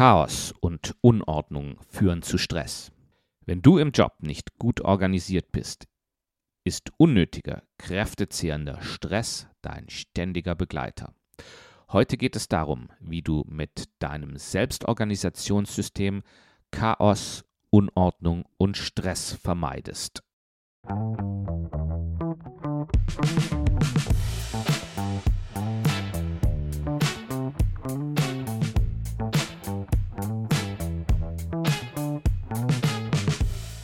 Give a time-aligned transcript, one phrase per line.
[0.00, 2.90] Chaos und Unordnung führen zu Stress.
[3.44, 5.88] Wenn du im Job nicht gut organisiert bist,
[6.64, 11.12] ist unnötiger, kräftezehrender Stress dein ständiger Begleiter.
[11.90, 16.22] Heute geht es darum, wie du mit deinem Selbstorganisationssystem
[16.70, 20.22] Chaos, Unordnung und Stress vermeidest.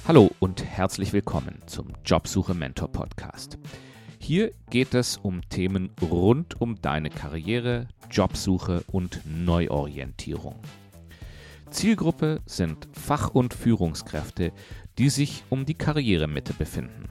[0.08, 3.58] Hallo und herzlich willkommen zum Jobsuche Mentor Podcast.
[4.20, 10.60] Hier geht es um Themen rund um deine Karriere, Jobsuche und Neuorientierung.
[11.70, 14.52] Zielgruppe sind Fach- und Führungskräfte,
[14.96, 17.08] die sich um die Karrieremitte befinden.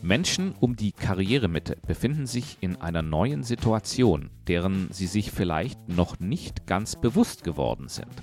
[0.00, 6.18] Menschen um die Karrieremitte befinden sich in einer neuen Situation, deren sie sich vielleicht noch
[6.18, 8.22] nicht ganz bewusst geworden sind.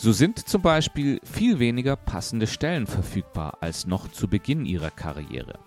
[0.00, 5.58] So sind zum Beispiel viel weniger passende Stellen verfügbar als noch zu Beginn ihrer Karriere.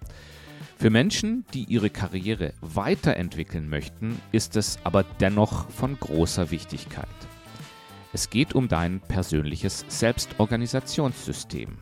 [0.77, 7.07] Für Menschen, die ihre Karriere weiterentwickeln möchten, ist es aber dennoch von großer Wichtigkeit.
[8.15, 11.79] Es geht um dein persönliches Selbstorganisationssystem.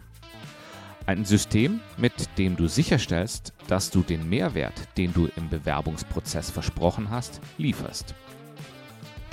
[1.07, 7.11] Ein System, mit dem du sicherstellst, dass du den Mehrwert, den du im Bewerbungsprozess versprochen
[7.11, 8.15] hast, lieferst.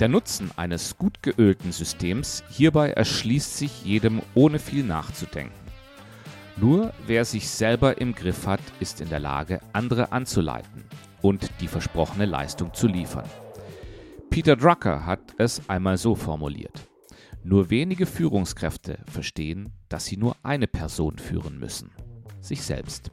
[0.00, 5.54] Der Nutzen eines gut geölten Systems hierbei erschließt sich jedem ohne viel nachzudenken.
[6.56, 10.82] Nur wer sich selber im Griff hat, ist in der Lage, andere anzuleiten
[11.22, 13.28] und die versprochene Leistung zu liefern.
[14.30, 16.87] Peter Drucker hat es einmal so formuliert.
[17.50, 21.90] Nur wenige Führungskräfte verstehen, dass sie nur eine Person führen müssen,
[22.42, 23.10] sich selbst.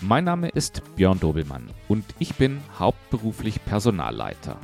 [0.00, 4.56] Mein Name ist Björn Dobelmann und ich bin hauptberuflich Personalleiter.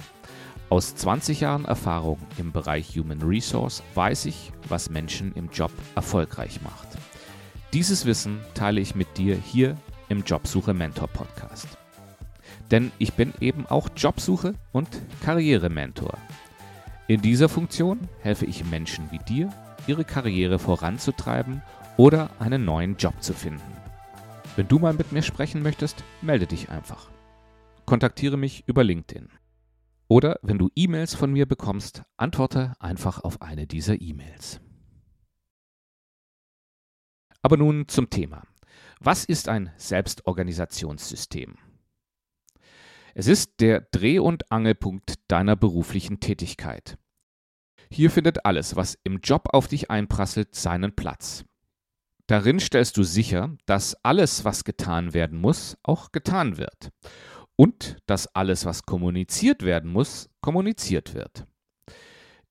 [0.70, 6.62] Aus 20 Jahren Erfahrung im Bereich Human Resource weiß ich, was Menschen im Job erfolgreich
[6.62, 6.88] macht.
[7.74, 9.76] Dieses Wissen teile ich mit dir hier
[10.08, 11.77] im Jobsuche Mentor Podcast.
[12.70, 14.88] Denn ich bin eben auch Jobsuche und
[15.22, 16.18] Karrierementor.
[17.06, 19.50] In dieser Funktion helfe ich Menschen wie dir,
[19.86, 21.62] ihre Karriere voranzutreiben
[21.96, 23.72] oder einen neuen Job zu finden.
[24.56, 27.10] Wenn du mal mit mir sprechen möchtest, melde dich einfach.
[27.86, 29.30] Kontaktiere mich über LinkedIn.
[30.08, 34.60] Oder wenn du E-Mails von mir bekommst, antworte einfach auf eine dieser E-Mails.
[37.40, 38.42] Aber nun zum Thema.
[39.00, 41.56] Was ist ein Selbstorganisationssystem?
[43.14, 46.98] Es ist der Dreh- und Angelpunkt deiner beruflichen Tätigkeit.
[47.90, 51.44] Hier findet alles, was im Job auf dich einprasselt, seinen Platz.
[52.26, 56.90] Darin stellst du sicher, dass alles, was getan werden muss, auch getan wird.
[57.56, 61.46] Und dass alles, was kommuniziert werden muss, kommuniziert wird.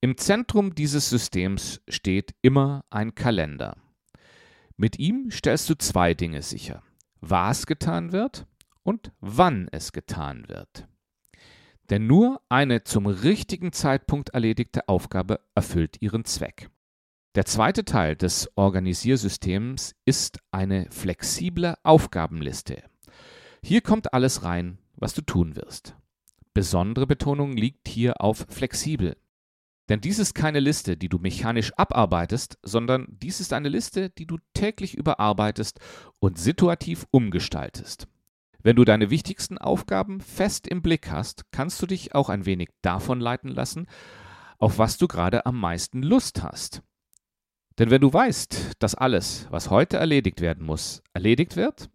[0.02, 3.78] Im Zentrum dieses Systems steht immer ein Kalender.
[4.76, 6.84] Mit ihm stellst du zwei Dinge sicher.
[7.22, 8.48] Was getan wird
[8.88, 10.88] und wann es getan wird.
[11.90, 16.70] Denn nur eine zum richtigen Zeitpunkt erledigte Aufgabe erfüllt ihren Zweck.
[17.36, 22.82] Der zweite Teil des Organisiersystems ist eine flexible Aufgabenliste.
[23.62, 25.98] Hier kommt alles rein, was du tun wirst.
[26.54, 29.18] Besondere Betonung liegt hier auf flexibel.
[29.90, 34.26] Denn dies ist keine Liste, die du mechanisch abarbeitest, sondern dies ist eine Liste, die
[34.26, 35.80] du täglich überarbeitest
[36.20, 38.08] und situativ umgestaltest.
[38.68, 42.68] Wenn du deine wichtigsten Aufgaben fest im Blick hast, kannst du dich auch ein wenig
[42.82, 43.88] davon leiten lassen,
[44.60, 46.82] auf was du gerade am meisten Lust hast.
[47.80, 51.90] Denn wenn du weißt, dass alles, was heute erledigt werden muss, erledigt wird,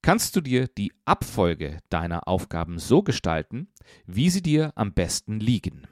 [0.00, 3.72] kannst du dir die Abfolge deiner Aufgaben so gestalten,
[4.06, 5.88] wie sie dir am besten liegen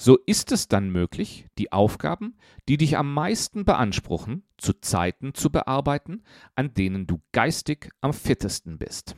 [0.00, 2.38] so ist es dann möglich, die Aufgaben,
[2.70, 6.22] die dich am meisten beanspruchen, zu Zeiten zu bearbeiten,
[6.54, 9.14] an denen du geistig am fittesten bist.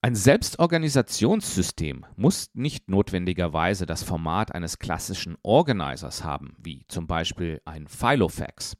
[0.00, 7.88] Ein Selbstorganisationssystem muss nicht notwendigerweise das Format eines klassischen Organizers haben, wie zum Beispiel ein
[7.88, 8.78] Filofax.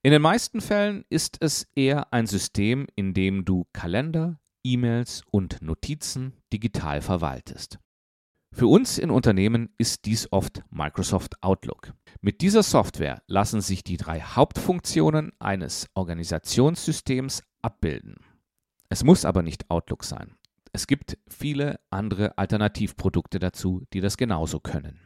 [0.00, 5.60] In den meisten Fällen ist es eher ein System, in dem du Kalender, E-Mails und
[5.60, 7.80] Notizen digital verwaltest.
[8.54, 11.94] Für uns in Unternehmen ist dies oft Microsoft Outlook.
[12.20, 18.16] Mit dieser Software lassen sich die drei Hauptfunktionen eines Organisationssystems abbilden.
[18.90, 20.36] Es muss aber nicht Outlook sein.
[20.70, 25.00] Es gibt viele andere Alternativprodukte dazu, die das genauso können.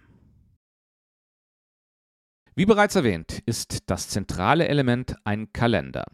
[2.57, 6.05] Wie bereits erwähnt, ist das zentrale Element ein Kalender.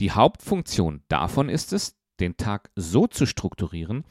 [0.00, 4.04] Die Hauptfunktion davon ist es, den Tag so zu strukturieren,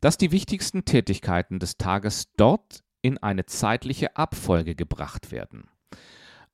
[0.00, 5.68] dass die wichtigsten Tätigkeiten des Tages dort in eine zeitliche Abfolge gebracht werden.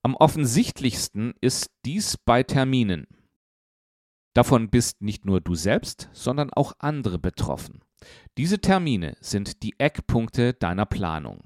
[0.03, 3.07] Am offensichtlichsten ist dies bei Terminen.
[4.35, 7.81] Davon bist nicht nur du selbst, sondern auch andere betroffen.
[8.37, 11.45] Diese Termine sind die Eckpunkte deiner Planung.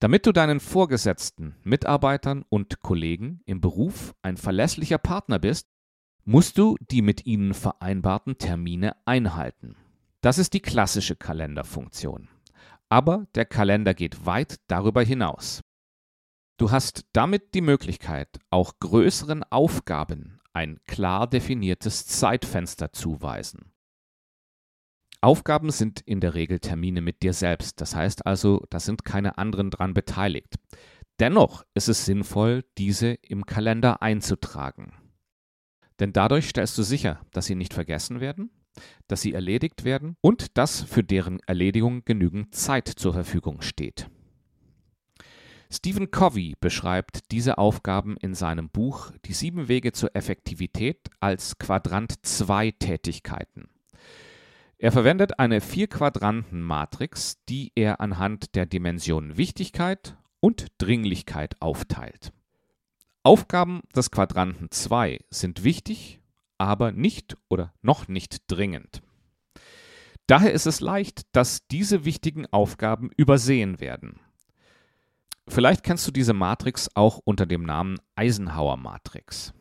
[0.00, 5.68] Damit du deinen Vorgesetzten, Mitarbeitern und Kollegen im Beruf ein verlässlicher Partner bist,
[6.24, 9.76] musst du die mit ihnen vereinbarten Termine einhalten.
[10.28, 12.28] Das ist die klassische Kalenderfunktion.
[12.90, 15.62] Aber der Kalender geht weit darüber hinaus.
[16.58, 23.72] Du hast damit die Möglichkeit, auch größeren Aufgaben ein klar definiertes Zeitfenster zuweisen.
[25.22, 29.38] Aufgaben sind in der Regel Termine mit dir selbst, das heißt also, da sind keine
[29.38, 30.56] anderen dran beteiligt.
[31.20, 34.92] Dennoch ist es sinnvoll, diese im Kalender einzutragen.
[36.00, 38.50] Denn dadurch stellst du sicher, dass sie nicht vergessen werden,
[39.06, 44.08] dass sie erledigt werden und dass für deren Erledigung genügend Zeit zur Verfügung steht.
[45.70, 52.14] Stephen Covey beschreibt diese Aufgaben in seinem Buch Die sieben Wege zur Effektivität als Quadrant
[52.24, 53.68] 2 Tätigkeiten.
[54.78, 62.32] Er verwendet eine Vier-Quadranten-Matrix, die er anhand der Dimensionen Wichtigkeit und Dringlichkeit aufteilt.
[63.22, 66.17] Aufgaben des Quadranten 2 sind wichtig,
[66.58, 69.02] aber nicht oder noch nicht dringend.
[70.26, 74.20] Daher ist es leicht, dass diese wichtigen Aufgaben übersehen werden.
[75.48, 79.54] Vielleicht kennst du diese Matrix auch unter dem Namen Eisenhower-Matrix.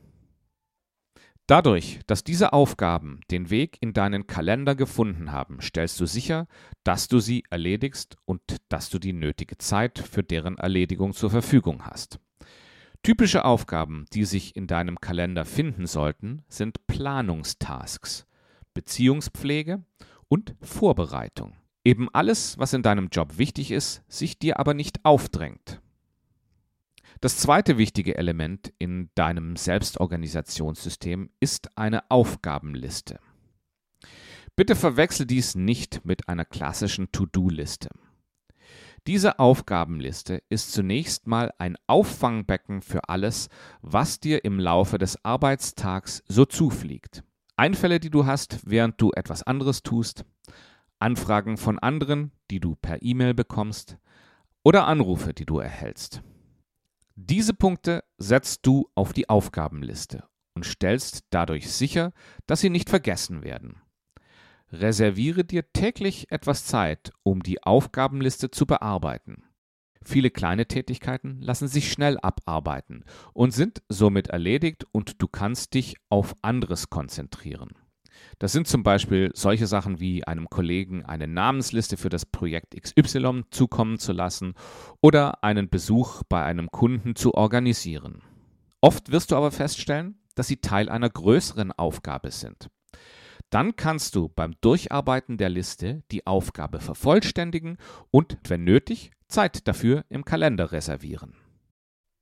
[1.48, 6.46] Dadurch, dass diese Aufgaben den Weg in deinen Kalender gefunden haben, stellst du sicher,
[6.84, 11.86] dass du sie erledigst und dass du die nötige Zeit für deren Erledigung zur Verfügung
[11.86, 12.20] hast.
[13.04, 18.28] Typische Aufgaben, die sich in deinem Kalender finden sollten, sind Planungstasks,
[18.74, 19.84] Beziehungspflege
[20.28, 21.56] und Vorbereitung.
[21.84, 25.82] Eben alles, was in deinem Job wichtig ist, sich dir aber nicht aufdrängt.
[27.22, 33.20] Das zweite wichtige Element in deinem Selbstorganisationssystem ist eine Aufgabenliste.
[34.56, 37.90] Bitte verwechsel dies nicht mit einer klassischen To-Do-Liste.
[39.08, 43.48] Diese Aufgabenliste ist zunächst mal ein Auffangbecken für alles,
[43.82, 47.24] was dir im Laufe des Arbeitstags so zufliegt.
[47.56, 50.26] Einfälle, die du hast, während du etwas anderes tust,
[51.00, 53.98] Anfragen von anderen, die du per E-Mail bekommst,
[54.62, 56.22] oder Anrufe, die du erhältst.
[57.16, 62.12] Diese Punkte setzt du auf die Aufgabenliste und stellst dadurch sicher,
[62.46, 63.82] dass sie nicht vergessen werden.
[64.72, 69.44] Reserviere dir täglich etwas Zeit, um die Aufgabenliste zu bearbeiten.
[70.04, 75.96] Viele kleine Tätigkeiten lassen sich schnell abarbeiten und sind somit erledigt und du kannst dich
[76.10, 77.70] auf anderes konzentrieren.
[78.40, 83.44] Das sind zum Beispiel solche Sachen wie einem Kollegen eine Namensliste für das Projekt XY
[83.52, 84.54] zukommen zu lassen
[85.02, 88.22] oder einen Besuch bei einem Kunden zu organisieren.
[88.82, 92.70] Oft wirst du aber feststellen, dass sie Teil einer größeren Aufgabe sind.
[93.50, 97.78] Dann kannst du beim Durcharbeiten der Liste die Aufgabe vervollständigen
[98.12, 101.36] und, wenn nötig, Zeit dafür im Kalender reservieren.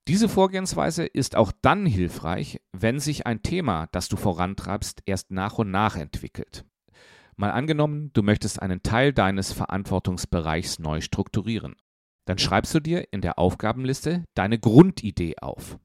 [0.08, 5.58] Diese Vorgehensweise ist auch dann hilfreich, wenn sich ein Thema, das du vorantreibst, erst nach
[5.58, 6.64] und nach entwickelt.
[7.38, 11.76] Mal angenommen, du möchtest einen Teil deines Verantwortungsbereichs neu strukturieren.
[12.26, 15.80] Dann schreibst du dir in der Aufgabenliste deine Grundidee auf.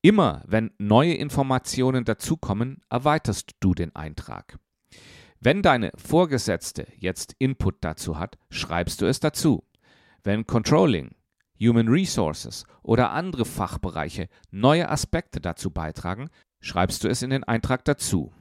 [0.00, 4.58] Immer wenn neue Informationen dazukommen, erweiterst du den Eintrag.
[5.46, 9.62] Wenn deine Vorgesetzte jetzt Input dazu hat, schreibst du es dazu.
[10.24, 11.14] Wenn Controlling,
[11.60, 17.84] Human Resources oder andere Fachbereiche neue Aspekte dazu beitragen, schreibst du es in den Eintrag
[17.84, 18.32] dazu.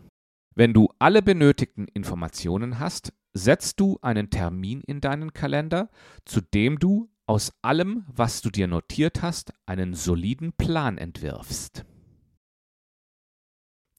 [0.56, 5.92] Wenn du alle benötigten Informationen hast, setzt du einen Termin in deinen Kalender,
[6.26, 11.86] zu dem du aus allem, was du dir notiert hast, einen soliden Plan entwirfst.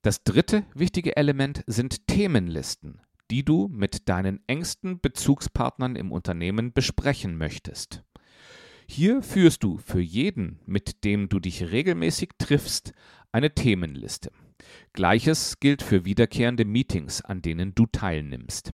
[0.06, 3.00] Das dritte wichtige Element sind Themenlisten.
[3.32, 8.04] die du mit deinen engsten Bezugspartnern im Unternehmen besprechen möchtest.
[8.86, 12.92] Hier führst du für jeden, mit dem du dich regelmäßig triffst,
[13.32, 14.30] eine Themenliste.
[14.92, 18.70] Gleiches gilt für wiederkehrende Meetings, an denen du teilnimmst.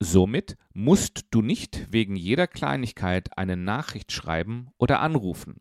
[0.00, 5.60] Somit musst du nicht wegen jeder Kleinigkeit eine Nachricht schreiben oder anrufen.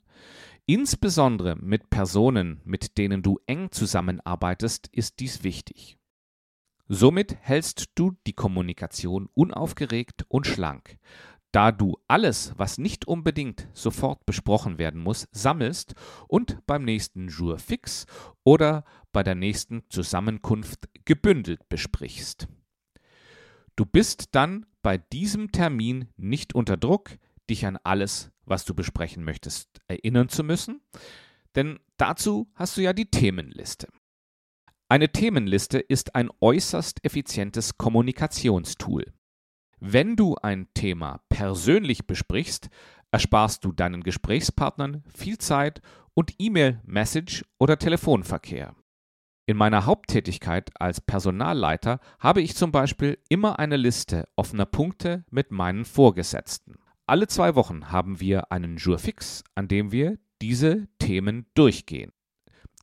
[0.70, 5.98] Insbesondere mit Personen, mit denen du eng zusammenarbeitest, ist dies wichtig.
[6.90, 10.98] Somit hältst du die Kommunikation unaufgeregt und schlank,
[11.54, 15.96] da du alles, was nicht unbedingt sofort besprochen werden muss, sammelst
[16.28, 18.06] und beim nächsten Jour fix
[18.44, 18.84] oder
[19.14, 22.50] bei der nächsten Zusammenkunft gebündelt besprichst.
[23.78, 27.18] Du bist dann bei diesem Termin nicht unter Druck,
[27.50, 30.82] dich an alles, was du besprechen möchtest, erinnern zu müssen,
[31.56, 33.88] denn dazu hast du ja die Themenliste.
[34.90, 39.14] Eine Themenliste ist ein äußerst effizientes Kommunikationstool.
[39.80, 42.70] Wenn du ein Thema persönlich besprichst,
[43.12, 45.82] ersparst du deinen Gesprächspartnern viel Zeit
[46.14, 48.76] und E-Mail, Message oder Telefonverkehr.
[49.46, 55.52] In meiner Haupttätigkeit als Personalleiter habe ich zum Beispiel immer eine Liste offener Punkte mit
[55.52, 56.80] meinen Vorgesetzten.
[57.10, 62.12] Alle zwei Wochen haben wir einen Jour fix, an dem wir diese Themen durchgehen.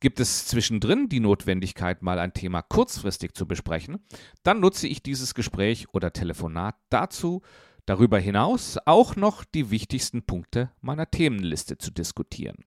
[0.01, 3.99] Gibt es zwischendrin die Notwendigkeit, mal ein Thema kurzfristig zu besprechen,
[4.41, 7.43] dann nutze ich dieses Gespräch oder Telefonat dazu,
[7.85, 12.65] darüber hinaus auch noch die wichtigsten Punkte meiner Themenliste zu diskutieren.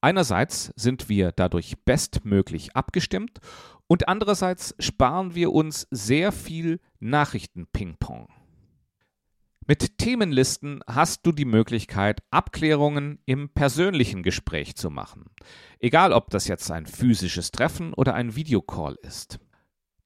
[0.00, 3.40] Einerseits sind wir dadurch bestmöglich abgestimmt
[3.88, 8.28] und andererseits sparen wir uns sehr viel Nachrichten-Ping-Pong.
[9.68, 15.24] Mit Themenlisten hast du die Möglichkeit, Abklärungen im persönlichen Gespräch zu machen.
[15.80, 19.40] Egal, ob das jetzt ein physisches Treffen oder ein Videocall ist.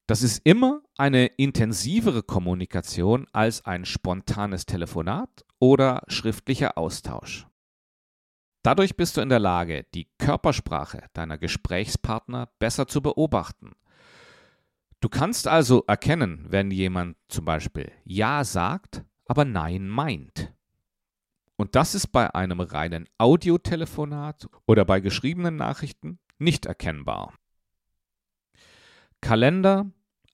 [0.07, 7.47] Das ist immer eine intensivere Kommunikation als ein spontanes Telefonat oder schriftlicher Austausch.
[8.63, 13.73] Dadurch bist du in der Lage, die Körpersprache deiner Gesprächspartner besser zu beobachten.
[15.01, 20.53] Du kannst also erkennen, wenn jemand zum Beispiel Ja sagt, aber Nein meint.
[21.55, 27.35] Und das ist bei einem reinen Audiotelefonat oder bei geschriebenen Nachrichten nicht erkennbar.
[29.21, 29.89] Kalender,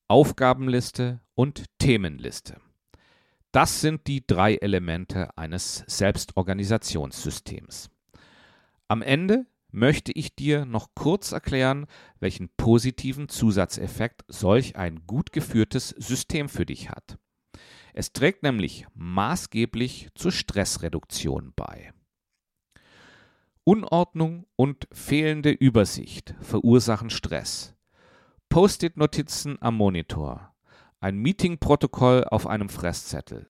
[0.08, 2.56] Aufgabenliste und Themenliste.
[3.52, 7.90] Das sind die drei Elemente eines Selbstorganisationssystems.
[8.88, 11.84] Am Ende möchte ich dir noch kurz erklären,
[12.18, 17.18] welchen positiven Zusatzeffekt solch ein gut geführtes System für dich hat.
[17.98, 21.94] Es trägt nämlich maßgeblich zur Stressreduktion bei.
[23.64, 27.74] Unordnung und fehlende Übersicht verursachen Stress.
[28.50, 30.54] Post-it-Notizen am Monitor,
[31.00, 33.48] ein Meetingprotokoll auf einem Fresszettel,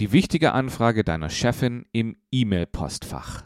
[0.00, 3.44] die wichtige Anfrage deiner Chefin im E-Mail-Postfach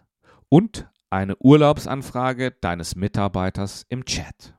[0.48, 4.54] und eine Urlaubsanfrage deines Mitarbeiters im Chat.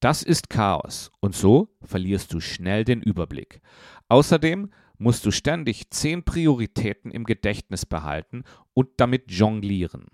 [0.00, 3.60] Das ist Chaos und so verlierst du schnell den Überblick.
[4.08, 10.06] Außerdem musst du ständig zehn Prioritäten im Gedächtnis behalten und damit jonglieren.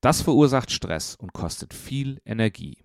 [0.00, 2.78] Das verursacht Stress und kostet viel Energie.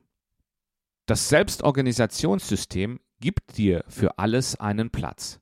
[1.06, 5.40] Das Selbstorganisationssystem gibt dir für alles einen Platz.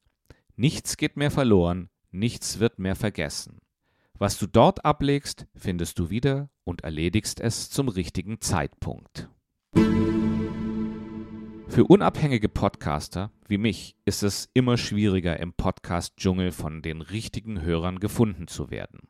[0.55, 3.59] Nichts geht mehr verloren, nichts wird mehr vergessen.
[4.17, 9.29] Was du dort ablegst, findest du wieder und erledigst es zum richtigen Zeitpunkt.
[11.79, 18.01] Für unabhängige Podcaster wie mich ist es immer schwieriger, im Podcast-Dschungel von den richtigen Hörern
[18.01, 19.07] gefunden zu werden.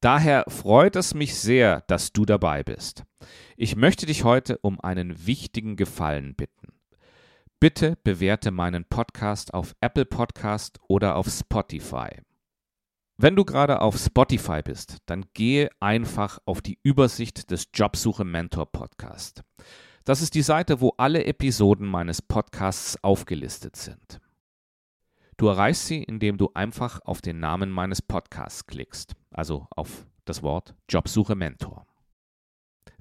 [0.00, 3.04] Daher freut es mich sehr, dass du dabei bist.
[3.56, 6.72] Ich möchte dich heute um einen wichtigen Gefallen bitten.
[7.60, 12.08] Bitte bewerte meinen Podcast auf Apple Podcast oder auf Spotify.
[13.16, 18.72] Wenn du gerade auf Spotify bist, dann gehe einfach auf die Übersicht des Jobsuche Mentor
[18.72, 19.44] Podcast.
[20.06, 24.20] Das ist die Seite, wo alle Episoden meines Podcasts aufgelistet sind.
[25.36, 30.44] Du erreichst sie, indem du einfach auf den Namen meines Podcasts klickst, also auf das
[30.44, 31.88] Wort Jobsuche Mentor.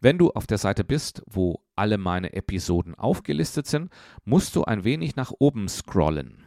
[0.01, 3.91] Wenn du auf der Seite bist, wo alle meine Episoden aufgelistet sind,
[4.23, 6.43] musst du ein wenig nach oben scrollen.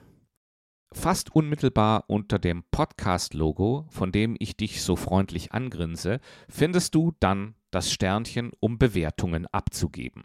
[0.91, 7.55] Fast unmittelbar unter dem Podcast-Logo, von dem ich dich so freundlich angrinse, findest du dann
[7.71, 10.25] das Sternchen, um Bewertungen abzugeben.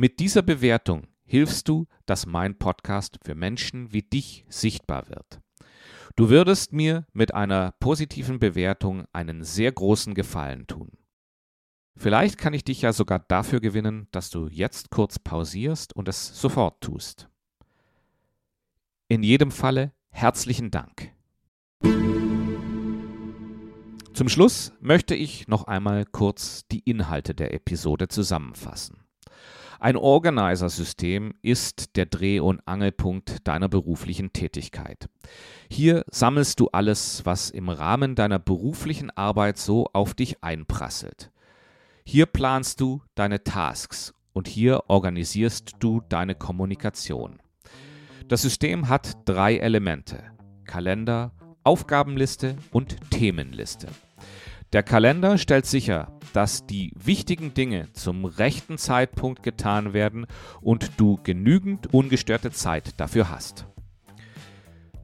[0.00, 5.40] Mit dieser Bewertung hilfst du, dass mein Podcast für Menschen wie dich sichtbar wird.
[6.14, 10.92] Du würdest mir mit einer positiven Bewertung einen sehr großen Gefallen tun.
[11.96, 16.40] Vielleicht kann ich dich ja sogar dafür gewinnen, dass du jetzt kurz pausierst und es
[16.40, 17.28] sofort tust.
[19.08, 21.12] In jedem Falle herzlichen Dank.
[24.14, 29.07] Zum Schluss möchte ich noch einmal kurz die Inhalte der Episode zusammenfassen.
[29.80, 35.08] Ein Organizer-System ist der Dreh- und Angelpunkt deiner beruflichen Tätigkeit.
[35.70, 41.30] Hier sammelst du alles, was im Rahmen deiner beruflichen Arbeit so auf dich einprasselt.
[42.04, 47.38] Hier planst du deine Tasks und hier organisierst du deine Kommunikation.
[48.26, 50.24] Das System hat drei Elemente.
[50.64, 53.88] Kalender, Aufgabenliste und Themenliste.
[54.74, 60.26] Der Kalender stellt sicher, dass die wichtigen Dinge zum rechten Zeitpunkt getan werden
[60.60, 63.66] und du genügend ungestörte Zeit dafür hast.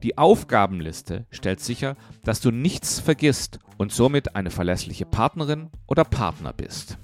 [0.03, 6.53] Die Aufgabenliste stellt sicher, dass du nichts vergisst und somit eine verlässliche Partnerin oder Partner
[6.53, 6.99] bist.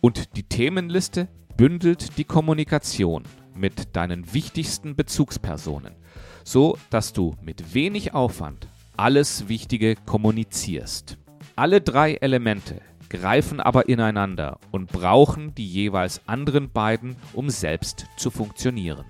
[0.00, 5.94] Und die Themenliste bündelt die Kommunikation mit deinen wichtigsten Bezugspersonen,
[6.42, 11.18] so dass du mit wenig Aufwand alles Wichtige kommunizierst.
[11.54, 12.80] Alle drei Elemente
[13.10, 19.04] greifen aber ineinander und brauchen die jeweils anderen beiden, um selbst zu funktionieren.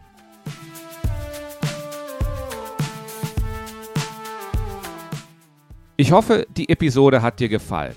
[5.96, 7.94] Ich hoffe, die Episode hat dir gefallen.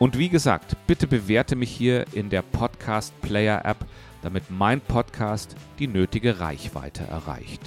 [0.00, 3.86] Und wie gesagt, bitte bewerte mich hier in der Podcast Player App,
[4.22, 7.60] damit mein Podcast die nötige Reichweite erreicht.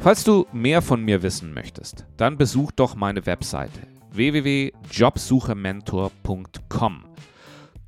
[0.00, 7.04] Falls du mehr von mir wissen möchtest, dann besuch doch meine Webseite www.jobsuchementor.com.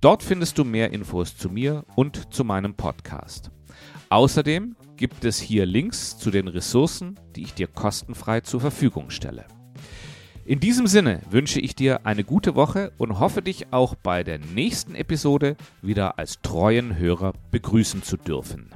[0.01, 3.51] Dort findest du mehr Infos zu mir und zu meinem Podcast.
[4.11, 9.45] Außerdem gibt es hier Links zu den Ressourcen, die ich dir kostenfrei zur Verfügung stelle.
[10.45, 14.39] In diesem Sinne wünsche ich dir eine gute Woche und hoffe dich auch bei der
[14.39, 18.71] nächsten Episode wieder als treuen Hörer begrüßen zu dürfen.